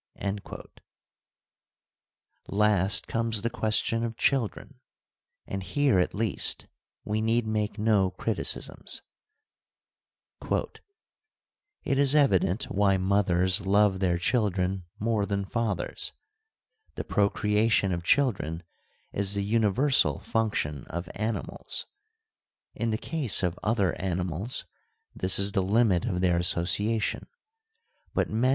f 0.15 0.35
Last 2.47 3.05
comes 3.07 3.43
the 3.43 3.51
question 3.51 4.03
of 4.03 4.17
children; 4.17 4.79
and 5.45 5.61
here, 5.61 5.99
at 5.99 6.15
least, 6.15 6.65
we 7.05 7.21
need 7.21 7.45
make 7.45 7.77
no 7.77 8.09
criticisms: 8.09 9.03
It 10.49 10.79
is 11.99 12.15
evident 12.15 12.63
why 12.63 12.97
mothers 12.97 13.67
love 13.67 13.99
their 13.99 14.17
children 14.17 14.85
more 14.97 15.27
than 15.27 15.45
fathers. 15.45 16.13
The 16.95 17.03
procreation 17.03 17.91
of 17.91 18.01
children 18.03 18.63
is 19.13 19.35
the 19.35 19.43
uni 19.43 19.67
versal 19.69 20.19
function 20.19 20.85
of 20.85 21.11
animals. 21.13 21.85
In 22.73 22.89
the 22.89 22.97
case 22.97 23.43
of 23.43 23.59
other 23.61 23.93
animals, 24.01 24.65
this 25.15 25.37
is 25.37 25.51
the 25.51 25.61
limit 25.61 26.05
of 26.05 26.21
their 26.21 26.37
association; 26.37 27.27
but 28.15 28.29
men 28.31 28.35
and 28.35 28.37
* 28.37 28.39
Ethics, 28.39 28.39
viii. 28.41 28.49